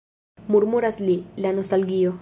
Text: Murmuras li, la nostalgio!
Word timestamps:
Murmuras 0.55 0.97
li, 1.09 1.19
la 1.47 1.53
nostalgio! 1.61 2.19